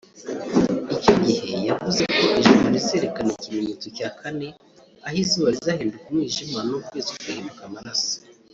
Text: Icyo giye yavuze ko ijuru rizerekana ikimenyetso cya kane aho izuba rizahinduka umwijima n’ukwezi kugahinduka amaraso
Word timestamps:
Icyo 0.93 1.13
giye 1.23 1.55
yavuze 1.69 2.01
ko 2.15 2.21
ijuru 2.39 2.61
rizerekana 2.75 3.29
ikimenyetso 3.35 3.87
cya 3.97 4.09
kane 4.19 4.47
aho 5.05 5.15
izuba 5.23 5.49
rizahinduka 5.55 6.05
umwijima 6.09 6.59
n’ukwezi 6.67 7.09
kugahinduka 7.17 7.63
amaraso 7.69 8.13